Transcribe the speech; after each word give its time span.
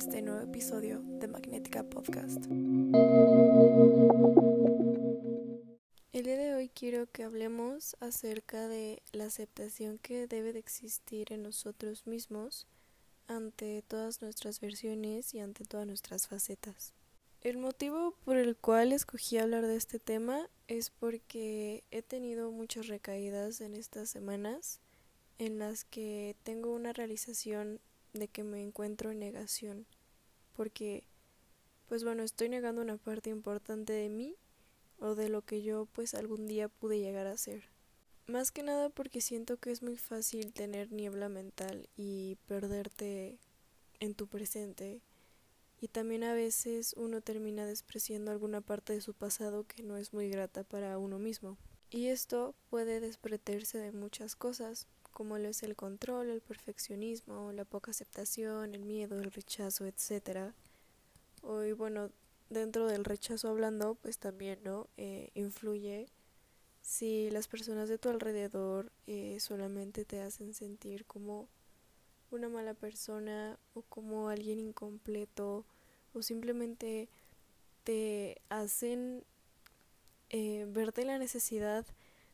este 0.00 0.22
nuevo 0.22 0.40
episodio 0.40 1.02
de 1.02 1.28
Magnética 1.28 1.82
Podcast. 1.82 2.46
El 6.14 6.24
día 6.24 6.38
de 6.38 6.54
hoy 6.54 6.70
quiero 6.70 7.06
que 7.12 7.22
hablemos 7.22 7.98
acerca 8.00 8.66
de 8.66 9.02
la 9.12 9.26
aceptación 9.26 9.98
que 9.98 10.26
debe 10.26 10.54
de 10.54 10.58
existir 10.58 11.34
en 11.34 11.42
nosotros 11.42 12.06
mismos 12.06 12.66
ante 13.28 13.82
todas 13.82 14.22
nuestras 14.22 14.60
versiones 14.60 15.34
y 15.34 15.40
ante 15.40 15.66
todas 15.66 15.86
nuestras 15.86 16.28
facetas. 16.28 16.94
El 17.42 17.58
motivo 17.58 18.14
por 18.24 18.38
el 18.38 18.56
cual 18.56 18.92
escogí 18.92 19.36
hablar 19.36 19.66
de 19.66 19.76
este 19.76 19.98
tema 19.98 20.48
es 20.66 20.88
porque 20.88 21.84
he 21.90 22.00
tenido 22.00 22.50
muchas 22.50 22.86
recaídas 22.86 23.60
en 23.60 23.74
estas 23.74 24.08
semanas 24.08 24.80
en 25.36 25.58
las 25.58 25.84
que 25.84 26.36
tengo 26.42 26.72
una 26.72 26.94
realización 26.94 27.80
de 28.12 28.28
que 28.28 28.44
me 28.44 28.62
encuentro 28.62 29.10
en 29.10 29.18
negación, 29.18 29.86
porque 30.54 31.04
pues 31.88 32.04
bueno, 32.04 32.22
estoy 32.22 32.48
negando 32.48 32.82
una 32.82 32.96
parte 32.96 33.30
importante 33.30 33.92
de 33.92 34.08
mí 34.08 34.36
o 34.98 35.14
de 35.14 35.28
lo 35.28 35.42
que 35.42 35.62
yo 35.62 35.86
pues 35.86 36.14
algún 36.14 36.46
día 36.46 36.68
pude 36.68 37.00
llegar 37.00 37.26
a 37.26 37.36
ser. 37.36 37.64
Más 38.26 38.52
que 38.52 38.62
nada 38.62 38.90
porque 38.90 39.20
siento 39.20 39.56
que 39.56 39.72
es 39.72 39.82
muy 39.82 39.96
fácil 39.96 40.52
tener 40.52 40.92
niebla 40.92 41.28
mental 41.28 41.88
y 41.96 42.36
perderte 42.46 43.38
en 43.98 44.14
tu 44.14 44.28
presente 44.28 45.02
y 45.80 45.88
también 45.88 46.24
a 46.24 46.34
veces 46.34 46.94
uno 46.96 47.22
termina 47.22 47.64
despreciando 47.64 48.30
alguna 48.30 48.60
parte 48.60 48.92
de 48.92 49.00
su 49.00 49.14
pasado 49.14 49.64
que 49.64 49.82
no 49.82 49.96
es 49.96 50.12
muy 50.12 50.28
grata 50.28 50.62
para 50.62 50.98
uno 50.98 51.18
mismo. 51.18 51.56
Y 51.90 52.08
esto 52.08 52.54
puede 52.68 53.00
despreterse 53.00 53.78
de 53.78 53.90
muchas 53.90 54.36
cosas, 54.36 54.86
como 55.20 55.36
lo 55.36 55.50
es 55.50 55.62
el 55.62 55.76
control, 55.76 56.30
el 56.30 56.40
perfeccionismo, 56.40 57.52
la 57.52 57.66
poca 57.66 57.90
aceptación, 57.90 58.74
el 58.74 58.86
miedo, 58.86 59.20
el 59.20 59.30
rechazo, 59.30 59.84
etc. 59.84 60.54
Hoy, 61.42 61.72
bueno, 61.72 62.08
dentro 62.48 62.86
del 62.86 63.04
rechazo 63.04 63.50
hablando, 63.50 63.96
pues 63.96 64.16
también, 64.16 64.60
¿no? 64.64 64.88
Eh, 64.96 65.28
influye 65.34 66.06
si 66.80 67.28
las 67.28 67.48
personas 67.48 67.90
de 67.90 67.98
tu 67.98 68.08
alrededor 68.08 68.92
eh, 69.06 69.36
solamente 69.40 70.06
te 70.06 70.22
hacen 70.22 70.54
sentir 70.54 71.04
como 71.04 71.50
una 72.30 72.48
mala 72.48 72.72
persona 72.72 73.58
o 73.74 73.82
como 73.82 74.30
alguien 74.30 74.58
incompleto 74.58 75.66
o 76.14 76.22
simplemente 76.22 77.10
te 77.84 78.40
hacen 78.48 79.22
eh, 80.30 80.64
verte 80.66 81.04
la 81.04 81.18
necesidad 81.18 81.84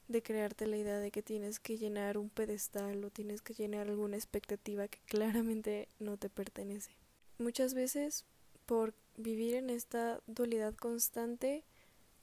de 0.09 0.23
crearte 0.23 0.67
la 0.67 0.77
idea 0.77 0.99
de 0.99 1.11
que 1.11 1.23
tienes 1.23 1.59
que 1.61 1.79
llenar 1.79 2.19
un 2.19 2.31
pedestal 2.31 3.05
o 3.05 3.11
tienes 3.11 3.43
que 3.43 3.55
llenar 3.55 3.89
alguna 3.89 4.17
expectativa 4.17 4.89
que 4.89 5.01
claramente 5.07 5.89
no 5.99 6.17
te 6.17 6.29
pertenece. 6.29 6.93
Muchas 7.39 7.75
veces 7.75 8.25
por 8.67 8.95
vivir 9.17 9.55
en 9.55 9.71
esta 9.71 10.21
dualidad 10.27 10.75
constante 10.75 11.65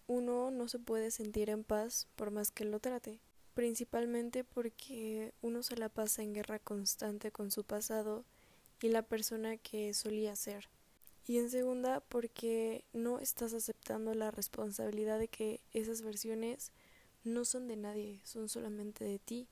uno 0.07 0.51
no 0.51 0.67
se 0.67 0.79
puede 0.79 1.11
sentir 1.11 1.49
en 1.49 1.63
paz 1.63 2.07
por 2.15 2.31
más 2.31 2.51
que 2.51 2.65
lo 2.65 2.79
trate 2.79 3.19
principalmente 3.53 4.43
porque 4.43 5.33
uno 5.41 5.63
se 5.63 5.77
la 5.77 5.89
pasa 5.89 6.23
en 6.23 6.33
guerra 6.33 6.59
constante 6.59 7.31
con 7.31 7.51
su 7.51 7.63
pasado 7.63 8.25
y 8.81 8.89
la 8.89 9.03
persona 9.03 9.57
que 9.57 9.93
solía 9.93 10.35
ser. 10.35 10.69
Y 11.25 11.37
en 11.37 11.49
segunda, 11.49 12.01
porque 12.01 12.83
no 12.91 13.19
estás 13.19 13.53
aceptando 13.53 14.13
la 14.13 14.31
responsabilidad 14.31 15.19
de 15.19 15.29
que 15.29 15.61
esas 15.71 16.01
versiones 16.01 16.71
no 17.23 17.45
son 17.45 17.67
de 17.67 17.75
nadie, 17.75 18.21
son 18.23 18.49
solamente 18.49 19.03
de 19.03 19.19
ti. 19.19 19.47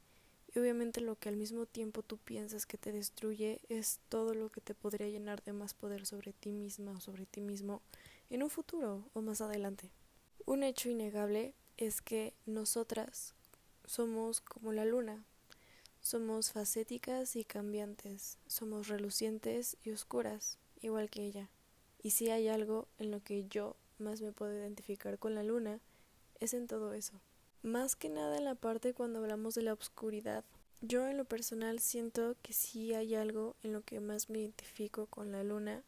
Y 0.54 0.60
obviamente 0.60 1.00
lo 1.00 1.16
que 1.16 1.30
al 1.30 1.38
mismo 1.38 1.66
tiempo 1.66 2.04
tú 2.04 2.18
piensas 2.18 2.66
que 2.66 2.78
te 2.78 2.92
destruye 2.92 3.62
es 3.70 4.00
todo 4.10 4.34
lo 4.34 4.50
que 4.50 4.60
te 4.60 4.76
podría 4.76 5.08
llenar 5.08 5.42
de 5.44 5.54
más 5.54 5.74
poder 5.74 6.06
sobre 6.06 6.34
ti 6.34 6.52
misma 6.52 6.92
o 6.92 7.00
sobre 7.00 7.26
ti 7.26 7.42
mismo 7.42 7.81
en 8.30 8.44
un 8.44 8.50
futuro 8.50 9.10
o 9.14 9.22
más 9.22 9.40
adelante. 9.42 9.90
Un 10.46 10.64
hecho 10.64 10.90
innegable 10.90 11.54
es 11.78 12.02
que 12.02 12.34
nosotras, 12.46 13.34
somos 13.86 14.42
como 14.42 14.72
la 14.74 14.86
luna. 14.86 15.24
Somos 16.02 16.52
facéticas 16.52 17.36
y 17.36 17.44
cambiantes, 17.44 18.40
somos 18.48 18.88
relucientes 18.88 19.78
y 19.84 19.92
oscuras, 19.92 20.58
igual 20.81 21.10
que 21.10 21.26
ella. 21.26 21.50
Y 22.02 22.12
si 22.12 22.31
hay 22.31 22.48
algo 22.48 22.88
en 22.98 23.12
lo 23.12 23.22
que 23.24 23.48
yo 23.48 23.76
más 24.00 24.22
me 24.22 24.31
puedo 24.31 24.52
identificar 24.54 25.20
con 25.20 25.36
la 25.36 25.44
luna, 25.44 25.80
es 26.40 26.56
en 26.56 26.66
todo 26.66 26.94
eso. 26.94 27.22
Más 27.64 27.96
que 27.96 28.10
nada 28.10 28.38
en 28.38 28.46
la 28.46 28.56
parte 28.56 28.94
cuando 28.96 29.20
hablamos 29.20 29.54
de 29.54 29.62
la 29.62 29.74
oscuridad. 29.74 30.44
Yo 30.82 31.08
en 31.08 31.18
lo 31.18 31.26
personal 31.26 31.80
siento 31.80 32.36
que 32.42 32.54
sí 32.54 32.96
hay 32.96 33.14
algo 33.14 33.56
en 33.62 33.72
lo 33.72 33.82
que 33.84 34.00
más 34.00 34.32
me 34.32 34.40
identifico 34.40 35.06
con 35.06 35.32
la 35.32 35.44
luna 35.44 35.84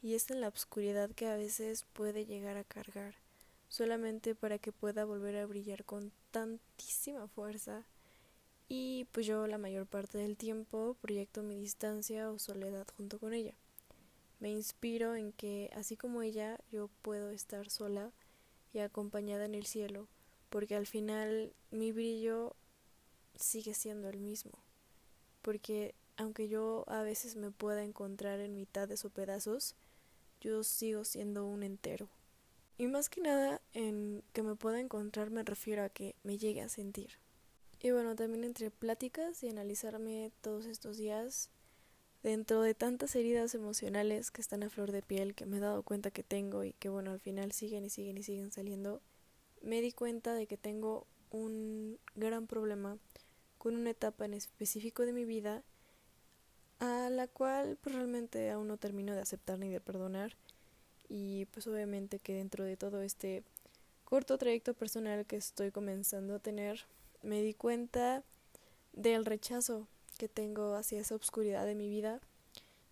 y 0.00 0.14
es 0.14 0.30
en 0.30 0.40
la 0.40 0.48
oscuridad 0.48 1.10
que 1.10 1.26
a 1.26 1.36
veces 1.36 1.86
puede 1.92 2.24
llegar 2.24 2.56
a 2.56 2.62
cargar 2.62 3.14
solamente 3.68 4.34
para 4.34 4.58
que 4.58 4.70
pueda 4.70 5.04
volver 5.04 5.38
a 5.38 5.46
brillar 5.46 5.84
con 5.84 6.12
tantísima 6.30 7.26
fuerza. 7.26 7.84
Y 8.68 9.06
pues 9.10 9.26
yo 9.26 9.46
la 9.46 9.58
mayor 9.58 9.86
parte 9.86 10.18
del 10.18 10.36
tiempo 10.36 10.96
proyecto 11.00 11.42
mi 11.42 11.58
distancia 11.58 12.30
o 12.30 12.38
soledad 12.38 12.86
junto 12.96 13.18
con 13.18 13.32
ella. 13.32 13.54
Me 14.38 14.50
inspiro 14.50 15.16
en 15.16 15.32
que 15.32 15.68
así 15.74 15.96
como 15.96 16.22
ella 16.22 16.60
yo 16.70 16.90
puedo 17.00 17.30
estar 17.30 17.70
sola 17.70 18.12
y 18.72 18.78
acompañada 18.78 19.46
en 19.46 19.54
el 19.54 19.66
cielo, 19.66 20.06
porque 20.52 20.76
al 20.76 20.86
final 20.86 21.54
mi 21.70 21.92
brillo 21.92 22.54
sigue 23.34 23.72
siendo 23.72 24.10
el 24.10 24.20
mismo. 24.20 24.52
Porque 25.40 25.94
aunque 26.18 26.46
yo 26.48 26.84
a 26.88 27.02
veces 27.02 27.36
me 27.36 27.50
pueda 27.50 27.82
encontrar 27.82 28.38
en 28.38 28.54
mitades 28.54 29.06
o 29.06 29.10
pedazos, 29.10 29.74
yo 30.42 30.62
sigo 30.62 31.06
siendo 31.06 31.46
un 31.46 31.62
entero. 31.62 32.10
Y 32.76 32.86
más 32.86 33.08
que 33.08 33.22
nada 33.22 33.62
en 33.72 34.22
que 34.34 34.42
me 34.42 34.54
pueda 34.54 34.78
encontrar 34.78 35.30
me 35.30 35.42
refiero 35.42 35.84
a 35.84 35.88
que 35.88 36.14
me 36.22 36.36
llegue 36.36 36.60
a 36.60 36.68
sentir. 36.68 37.12
Y 37.80 37.90
bueno, 37.90 38.14
también 38.14 38.44
entre 38.44 38.70
pláticas 38.70 39.42
y 39.42 39.48
analizarme 39.48 40.32
todos 40.42 40.66
estos 40.66 40.98
días, 40.98 41.48
dentro 42.22 42.60
de 42.60 42.74
tantas 42.74 43.16
heridas 43.16 43.54
emocionales 43.54 44.30
que 44.30 44.42
están 44.42 44.64
a 44.64 44.68
flor 44.68 44.92
de 44.92 45.00
piel, 45.00 45.34
que 45.34 45.46
me 45.46 45.56
he 45.56 45.60
dado 45.60 45.82
cuenta 45.82 46.10
que 46.10 46.22
tengo 46.22 46.62
y 46.62 46.74
que 46.74 46.90
bueno, 46.90 47.10
al 47.10 47.20
final 47.20 47.52
siguen 47.52 47.86
y 47.86 47.90
siguen 47.90 48.18
y 48.18 48.22
siguen 48.22 48.52
saliendo, 48.52 49.00
me 49.62 49.80
di 49.80 49.92
cuenta 49.92 50.34
de 50.34 50.46
que 50.46 50.56
tengo 50.56 51.06
un 51.30 51.98
gran 52.14 52.46
problema 52.46 52.98
con 53.58 53.76
una 53.76 53.90
etapa 53.90 54.24
en 54.24 54.34
específico 54.34 55.06
de 55.06 55.12
mi 55.12 55.24
vida 55.24 55.62
a 56.80 57.10
la 57.10 57.28
cual 57.28 57.78
pues, 57.80 57.94
realmente 57.94 58.50
aún 58.50 58.68
no 58.68 58.76
termino 58.76 59.14
de 59.14 59.20
aceptar 59.20 59.58
ni 59.58 59.68
de 59.68 59.80
perdonar 59.80 60.36
y 61.08 61.46
pues 61.46 61.66
obviamente 61.66 62.18
que 62.18 62.34
dentro 62.34 62.64
de 62.64 62.76
todo 62.76 63.02
este 63.02 63.44
corto 64.04 64.36
trayecto 64.36 64.74
personal 64.74 65.24
que 65.26 65.36
estoy 65.36 65.70
comenzando 65.70 66.34
a 66.34 66.38
tener, 66.38 66.84
me 67.22 67.40
di 67.40 67.54
cuenta 67.54 68.24
del 68.92 69.24
rechazo 69.24 69.86
que 70.18 70.28
tengo 70.28 70.74
hacia 70.74 71.00
esa 71.00 71.14
oscuridad 71.14 71.64
de 71.66 71.74
mi 71.74 71.88
vida 71.88 72.20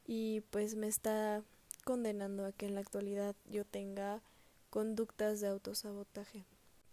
y 0.06 0.42
pues 0.50 0.76
me 0.76 0.86
está 0.86 1.42
condenando 1.84 2.46
a 2.46 2.52
que 2.52 2.66
en 2.66 2.74
la 2.74 2.80
actualidad 2.80 3.34
yo 3.50 3.64
tenga 3.64 4.22
conductas 4.70 5.40
de 5.40 5.48
autosabotaje. 5.48 6.44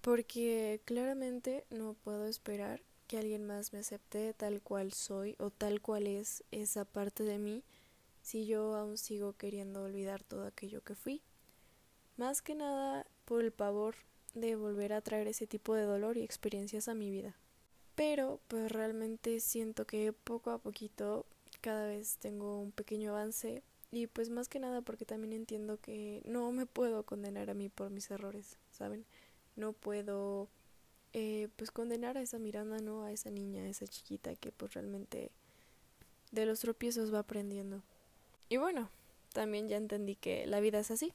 Porque 0.07 0.79
claramente 0.85 1.66
no 1.69 1.94
puedo 1.94 2.28
esperar 2.28 2.79
que 3.07 3.18
alguien 3.18 3.45
más 3.45 3.73
me 3.73 3.79
acepte 3.79 4.34
tal 4.34 4.62
cual 4.62 4.94
soy 4.94 5.35
o 5.38 5.50
tal 5.50 5.81
cual 5.81 6.07
es 6.07 6.45
esa 6.50 6.85
parte 6.85 7.23
de 7.23 7.38
mí 7.38 7.62
si 8.22 8.45
yo 8.45 8.75
aún 8.75 8.97
sigo 8.97 9.34
queriendo 9.34 9.84
olvidar 9.84 10.23
todo 10.23 10.47
aquello 10.47 10.81
que 10.81 10.95
fui. 10.95 11.22
Más 12.16 12.41
que 12.41 12.56
nada 12.56 13.06
por 13.25 13.44
el 13.44 13.51
pavor 13.51 13.95
de 14.34 14.56
volver 14.56 14.94
a 14.94 15.01
traer 15.01 15.28
ese 15.28 15.45
tipo 15.45 15.75
de 15.75 15.84
dolor 15.84 16.16
y 16.16 16.24
experiencias 16.24 16.88
a 16.88 16.94
mi 16.94 17.12
vida. 17.12 17.35
Pero 17.95 18.39
pues 18.48 18.71
realmente 18.71 19.42
siento 19.42 19.86
que 19.86 20.13
poco 20.13 20.51
a 20.51 20.60
poquito 20.60 21.25
cada 21.60 21.86
vez 21.86 22.15
tengo 22.18 22.62
un 22.62 22.71
pequeño 22.71 23.12
avance 23.12 23.62
y 23.92 24.07
pues 24.07 24.30
más 24.30 24.48
que 24.48 24.60
nada 24.62 24.80
porque 24.80 25.03
también 25.03 25.33
entiendo 25.33 25.81
que 25.81 26.21
no 26.24 26.50
me 26.53 26.65
puedo 26.65 27.03
condenar 27.03 27.50
a 27.50 27.53
mí 27.53 27.68
por 27.68 27.89
mis 27.89 28.10
errores, 28.10 28.57
¿saben? 28.71 29.06
No 29.57 29.74
puedo 29.74 30.48
eh, 31.12 31.50
pues 31.57 31.71
condenar 31.71 32.18
a 32.18 32.21
esa 32.21 32.39
Miranda, 32.39 32.77
¿no? 32.80 33.04
A 33.04 33.12
esa 33.12 33.30
niña, 33.30 33.63
a 33.63 33.68
esa 33.68 33.88
chiquita 33.88 34.36
que 34.36 34.51
pues 34.51 34.74
realmente 34.74 35.31
de 36.31 36.45
los 36.45 36.62
tropiezos 36.62 37.13
va 37.13 37.19
aprendiendo. 37.19 37.81
Y 38.50 38.57
bueno, 38.57 38.89
también 39.33 39.68
ya 39.68 39.77
entendí 39.77 40.15
que 40.15 40.45
la 40.48 40.59
vida 40.59 40.80
es 40.80 40.92
así. 40.92 41.13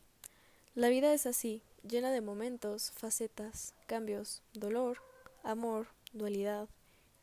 La 0.74 0.88
vida 0.88 1.12
es 1.12 1.26
así, 1.26 1.62
llena 1.88 2.10
de 2.10 2.20
momentos, 2.20 2.90
facetas, 2.92 3.74
cambios, 3.86 4.42
dolor, 4.54 4.98
amor, 5.42 5.86
dualidad, 6.12 6.68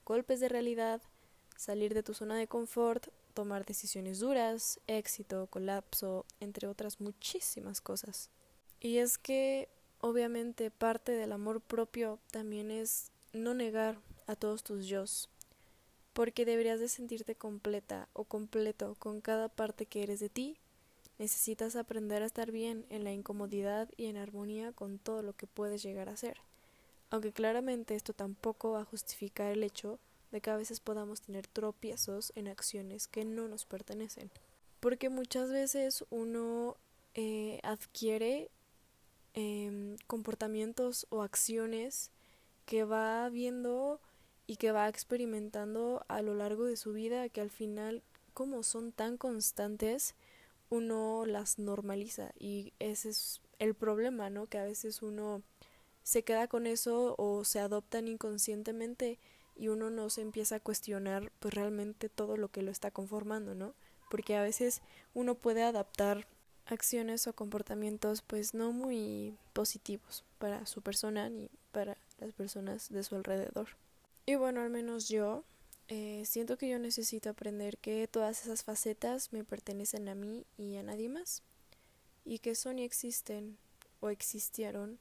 golpes 0.05 0.39
de 0.39 0.49
realidad, 0.49 1.01
salir 1.55 1.93
de 1.93 2.03
tu 2.03 2.13
zona 2.13 2.35
de 2.35 2.47
confort, 2.47 3.07
tomar 3.33 3.65
decisiones 3.65 4.19
duras, 4.19 4.79
éxito, 4.87 5.47
colapso, 5.47 6.25
entre 6.39 6.67
otras 6.67 7.01
muchísimas 7.01 7.81
cosas. 7.81 8.29
Y 8.79 8.97
es 8.97 9.17
que 9.17 9.67
obviamente 9.99 10.71
parte 10.71 11.11
del 11.11 11.31
amor 11.31 11.61
propio 11.61 12.19
también 12.31 12.71
es 12.71 13.11
no 13.33 13.53
negar 13.53 13.99
a 14.27 14.35
todos 14.35 14.63
tus 14.63 14.85
yo, 14.87 15.03
porque 16.13 16.45
deberías 16.45 16.79
de 16.79 16.89
sentirte 16.89 17.35
completa 17.35 18.09
o 18.13 18.23
completo 18.23 18.95
con 18.99 19.21
cada 19.21 19.49
parte 19.49 19.85
que 19.85 20.03
eres 20.03 20.19
de 20.19 20.29
ti, 20.29 20.57
necesitas 21.17 21.75
aprender 21.75 22.23
a 22.23 22.25
estar 22.25 22.51
bien 22.51 22.85
en 22.89 23.03
la 23.03 23.11
incomodidad 23.11 23.89
y 23.97 24.05
en 24.05 24.17
armonía 24.17 24.71
con 24.71 24.99
todo 24.99 25.21
lo 25.21 25.33
que 25.33 25.47
puedes 25.47 25.83
llegar 25.83 26.09
a 26.09 26.17
ser. 26.17 26.37
Aunque 27.09 27.33
claramente 27.33 27.95
esto 27.95 28.13
tampoco 28.13 28.71
va 28.71 28.81
a 28.81 28.85
justificar 28.85 29.51
el 29.51 29.63
hecho 29.63 29.99
de 30.31 30.41
que 30.41 30.49
a 30.49 30.57
veces 30.57 30.79
podamos 30.79 31.21
tener 31.21 31.47
tropiezos 31.47 32.31
en 32.35 32.47
acciones 32.47 33.07
que 33.07 33.25
no 33.25 33.47
nos 33.47 33.65
pertenecen. 33.65 34.29
Porque 34.79 35.09
muchas 35.09 35.51
veces 35.51 36.05
uno 36.09 36.77
eh, 37.15 37.59
adquiere 37.63 38.49
em, 39.33 39.97
comportamientos 40.07 41.07
o 41.09 41.21
acciones 41.21 42.11
que 42.65 42.83
va 42.83 43.29
viendo 43.29 43.99
y 44.47 44.57
que 44.57 44.71
va 44.71 44.89
experimentando 44.89 46.03
a 46.07 46.21
lo 46.21 46.33
largo 46.33 46.65
de 46.65 46.77
su 46.77 46.93
vida 46.93 47.29
que 47.29 47.41
al 47.41 47.51
final 47.51 48.03
como 48.33 48.63
son 48.63 48.91
tan 48.91 49.17
constantes 49.17 50.15
uno 50.69 51.25
las 51.25 51.59
normaliza 51.59 52.31
y 52.39 52.73
ese 52.79 53.09
es 53.09 53.41
el 53.59 53.75
problema, 53.75 54.29
¿no? 54.29 54.47
Que 54.47 54.57
a 54.57 54.63
veces 54.63 55.01
uno 55.01 55.41
se 56.03 56.23
queda 56.23 56.47
con 56.47 56.67
eso 56.67 57.15
o 57.17 57.43
se 57.43 57.59
adoptan 57.59 58.07
inconscientemente 58.07 59.19
y 59.55 59.67
uno 59.67 59.89
no 59.89 60.09
se 60.09 60.21
empieza 60.21 60.55
a 60.55 60.59
cuestionar 60.59 61.31
pues 61.39 61.53
realmente 61.53 62.07
todo 62.09 62.37
lo 62.37 62.49
que 62.49 62.61
lo 62.61 62.71
está 62.71 62.91
conformando, 62.91 63.55
¿no? 63.55 63.75
Porque 64.09 64.35
a 64.35 64.41
veces 64.41 64.81
uno 65.13 65.35
puede 65.35 65.63
adaptar 65.63 66.25
acciones 66.69 67.27
o 67.27 67.33
comportamientos 67.33 68.21
pues 68.21 68.53
no 68.53 68.71
muy 68.71 69.37
positivos 69.53 70.23
para 70.37 70.65
su 70.65 70.81
persona 70.81 71.29
ni 71.29 71.49
para 71.71 71.97
las 72.19 72.31
personas 72.33 72.89
de 72.89 73.03
su 73.03 73.15
alrededor. 73.15 73.69
Y 74.25 74.35
bueno, 74.35 74.61
al 74.61 74.69
menos 74.69 75.09
yo 75.09 75.43
eh, 75.87 76.23
siento 76.25 76.57
que 76.57 76.69
yo 76.69 76.79
necesito 76.79 77.29
aprender 77.29 77.77
que 77.77 78.07
todas 78.07 78.43
esas 78.43 78.63
facetas 78.63 79.33
me 79.33 79.43
pertenecen 79.43 80.07
a 80.07 80.15
mí 80.15 80.45
y 80.57 80.75
a 80.77 80.83
nadie 80.83 81.09
más 81.09 81.41
y 82.25 82.39
que 82.39 82.53
son 82.55 82.77
y 82.79 82.83
existen 82.83 83.57
o 83.99 84.09
existieron 84.09 84.99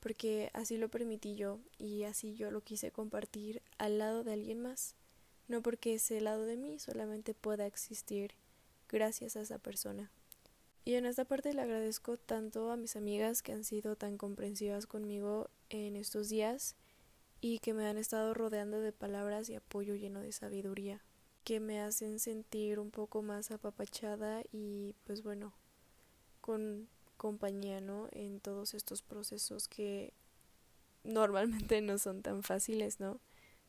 porque 0.00 0.50
así 0.52 0.78
lo 0.78 0.88
permití 0.88 1.36
yo 1.36 1.60
y 1.78 2.02
así 2.04 2.34
yo 2.34 2.50
lo 2.50 2.62
quise 2.62 2.90
compartir 2.90 3.62
al 3.78 3.98
lado 3.98 4.24
de 4.24 4.32
alguien 4.32 4.60
más, 4.60 4.96
no 5.46 5.62
porque 5.62 5.94
ese 5.94 6.20
lado 6.20 6.44
de 6.44 6.56
mí 6.56 6.80
solamente 6.80 7.34
pueda 7.34 7.66
existir 7.66 8.32
gracias 8.88 9.36
a 9.36 9.42
esa 9.42 9.58
persona. 9.58 10.10
Y 10.84 10.94
en 10.94 11.06
esta 11.06 11.24
parte 11.24 11.52
le 11.54 11.62
agradezco 11.62 12.16
tanto 12.16 12.70
a 12.70 12.76
mis 12.76 12.96
amigas 12.96 13.42
que 13.42 13.52
han 13.52 13.64
sido 13.64 13.94
tan 13.96 14.18
comprensivas 14.18 14.86
conmigo 14.86 15.48
en 15.70 15.96
estos 15.96 16.28
días 16.28 16.74
y 17.40 17.58
que 17.60 17.72
me 17.72 17.86
han 17.86 17.98
estado 17.98 18.34
rodeando 18.34 18.80
de 18.80 18.92
palabras 18.92 19.48
y 19.48 19.54
apoyo 19.54 19.94
lleno 19.94 20.20
de 20.20 20.32
sabiduría, 20.32 21.00
que 21.44 21.60
me 21.60 21.80
hacen 21.80 22.18
sentir 22.18 22.78
un 22.78 22.90
poco 22.90 23.22
más 23.22 23.50
apapachada 23.50 24.42
y 24.52 24.94
pues 25.04 25.22
bueno, 25.22 25.52
con 26.40 26.88
compañía, 27.16 27.80
¿no? 27.80 28.08
En 28.10 28.40
todos 28.40 28.74
estos 28.74 29.02
procesos 29.02 29.68
que 29.68 30.12
normalmente 31.04 31.80
no 31.80 31.98
son 31.98 32.22
tan 32.22 32.42
fáciles, 32.42 32.98
¿no? 32.98 33.20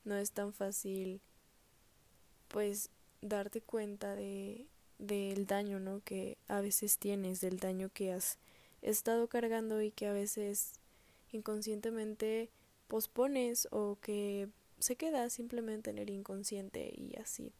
No 0.04 0.16
es 0.16 0.32
tan 0.32 0.54
fácil, 0.54 1.22
pues, 2.48 2.90
darte 3.22 3.62
cuenta 3.62 4.16
de 4.16 4.68
del 5.00 5.46
daño, 5.46 5.80
¿no? 5.80 6.02
Que 6.04 6.38
a 6.48 6.62
veces 6.62 6.98
tienes, 6.98 7.42
del 7.42 7.60
daño 7.60 7.90
que 7.94 8.14
has 8.14 8.38
estado 8.82 9.28
cargando 9.28 9.82
y 9.82 9.92
que 9.92 10.08
a 10.08 10.14
veces 10.14 10.80
inconscientemente 11.32 12.50
pospones 12.88 13.68
o 13.72 13.98
que 14.02 14.50
se 14.80 14.96
queda 14.96 15.30
simplemente 15.30 15.90
en 15.90 15.98
el 15.98 16.10
inconsciente 16.10 16.92
y 16.96 17.16
así. 17.20 17.52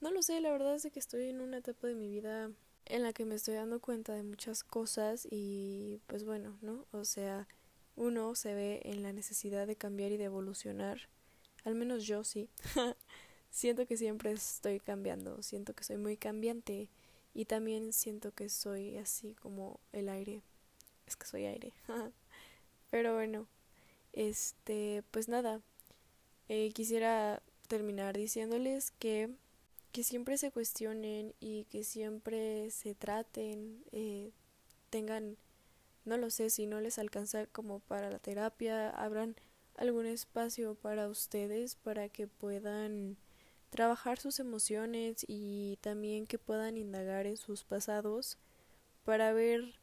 No 0.00 0.10
lo 0.10 0.22
sé, 0.22 0.40
la 0.40 0.52
verdad 0.52 0.74
es 0.74 0.86
que 0.92 0.98
estoy 0.98 1.28
en 1.30 1.40
una 1.40 1.58
etapa 1.58 1.86
de 1.86 1.94
mi 1.94 2.08
vida 2.08 2.50
en 2.84 3.02
la 3.02 3.12
que 3.12 3.24
me 3.24 3.34
estoy 3.34 3.54
dando 3.54 3.80
cuenta 3.80 4.14
de 4.14 4.22
muchas 4.22 4.62
cosas 4.62 5.26
y 5.30 6.00
pues 6.06 6.24
bueno, 6.24 6.58
¿no? 6.60 6.86
O 6.92 7.04
sea, 7.04 7.48
uno 7.96 8.34
se 8.34 8.54
ve 8.54 8.80
en 8.84 9.02
la 9.02 9.12
necesidad 9.12 9.66
de 9.66 9.76
cambiar 9.76 10.12
y 10.12 10.18
de 10.18 10.24
evolucionar, 10.24 11.08
al 11.64 11.74
menos 11.74 12.04
yo 12.04 12.24
sí. 12.24 12.48
siento 13.56 13.86
que 13.86 13.96
siempre 13.96 14.32
estoy 14.32 14.80
cambiando, 14.80 15.42
siento 15.42 15.72
que 15.72 15.82
soy 15.82 15.96
muy 15.96 16.18
cambiante 16.18 16.90
y 17.32 17.46
también 17.46 17.94
siento 17.94 18.30
que 18.32 18.50
soy 18.50 18.98
así 18.98 19.34
como 19.40 19.80
el 19.92 20.10
aire. 20.10 20.42
Es 21.06 21.16
que 21.16 21.26
soy 21.26 21.46
aire. 21.46 21.72
Pero 22.90 23.14
bueno, 23.14 23.46
este, 24.12 25.02
pues 25.10 25.28
nada, 25.28 25.62
eh, 26.50 26.70
quisiera 26.74 27.42
terminar 27.66 28.14
diciéndoles 28.14 28.90
que 28.90 29.30
que 29.90 30.04
siempre 30.04 30.36
se 30.36 30.50
cuestionen 30.50 31.32
y 31.40 31.64
que 31.70 31.82
siempre 31.82 32.70
se 32.70 32.94
traten, 32.94 33.82
eh, 33.92 34.30
tengan, 34.90 35.38
no 36.04 36.18
lo 36.18 36.28
sé, 36.28 36.50
si 36.50 36.66
no 36.66 36.82
les 36.82 36.98
alcanza 36.98 37.46
como 37.46 37.80
para 37.80 38.10
la 38.10 38.18
terapia, 38.18 38.90
abran 38.90 39.36
algún 39.78 40.04
espacio 40.04 40.74
para 40.74 41.08
ustedes 41.08 41.76
para 41.76 42.10
que 42.10 42.26
puedan 42.26 43.16
trabajar 43.70 44.18
sus 44.18 44.40
emociones 44.40 45.24
y 45.26 45.78
también 45.80 46.26
que 46.26 46.38
puedan 46.38 46.76
indagar 46.76 47.26
en 47.26 47.36
sus 47.36 47.64
pasados 47.64 48.38
para 49.04 49.32
ver 49.32 49.74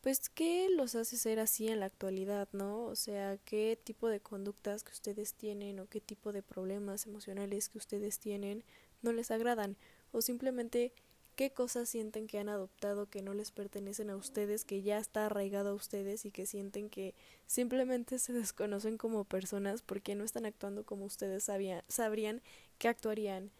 pues 0.00 0.28
qué 0.28 0.68
los 0.68 0.94
hace 0.96 1.16
ser 1.16 1.38
así 1.40 1.68
en 1.68 1.80
la 1.80 1.86
actualidad, 1.86 2.46
¿no? 2.52 2.84
O 2.84 2.94
sea, 2.94 3.38
qué 3.38 3.78
tipo 3.82 4.08
de 4.08 4.20
conductas 4.20 4.84
que 4.84 4.92
ustedes 4.92 5.32
tienen 5.32 5.80
o 5.80 5.86
qué 5.86 6.00
tipo 6.00 6.32
de 6.32 6.42
problemas 6.42 7.06
emocionales 7.06 7.70
que 7.70 7.78
ustedes 7.78 8.18
tienen 8.18 8.64
no 9.00 9.12
les 9.12 9.30
agradan 9.30 9.76
o 10.12 10.20
simplemente 10.20 10.92
qué 11.36 11.50
cosas 11.50 11.88
sienten 11.88 12.26
que 12.26 12.38
han 12.38 12.48
adoptado 12.48 13.08
que 13.08 13.22
no 13.22 13.34
les 13.34 13.50
pertenecen 13.50 14.10
a 14.10 14.16
ustedes, 14.16 14.64
que 14.64 14.82
ya 14.82 14.98
está 14.98 15.26
arraigado 15.26 15.70
a 15.70 15.74
ustedes 15.74 16.24
y 16.24 16.30
que 16.30 16.46
sienten 16.46 16.88
que 16.88 17.14
simplemente 17.46 18.18
se 18.18 18.32
desconocen 18.32 18.98
como 18.98 19.24
personas 19.24 19.82
porque 19.82 20.14
no 20.14 20.24
están 20.24 20.46
actuando 20.46 20.84
como 20.84 21.04
ustedes 21.06 21.44
sabían, 21.44 21.82
sabrían 21.88 22.42
que 22.78 22.88
actuarían. 22.88 23.50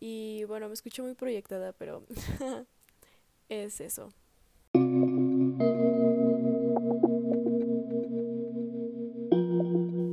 Y 0.00 0.44
bueno, 0.44 0.68
me 0.68 0.74
escucho 0.74 1.02
muy 1.02 1.14
proyectada, 1.14 1.72
pero 1.72 2.04
es 3.48 3.80
eso. 3.80 4.12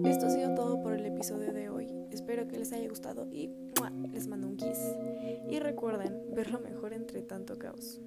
Esto 0.06 0.26
ha 0.26 0.30
sido 0.30 0.54
todo 0.56 0.82
por 0.82 0.94
el 0.94 1.06
episodio 1.06 1.52
de 1.54 1.70
hoy. 1.70 1.88
Espero 2.12 2.48
que 2.48 2.58
les 2.58 2.72
haya 2.74 2.88
gustado 2.88 3.28
y 3.32 3.50
les 4.12 4.28
mando 4.28 4.48
un 4.48 4.58
kiss. 4.58 4.80
Y 5.50 5.60
recuerden 5.60 6.34
ver 6.34 6.52
lo 6.52 6.60
mejor 6.60 6.94
entre 6.94 7.24
tanto 7.24 7.58
caos. 7.58 8.00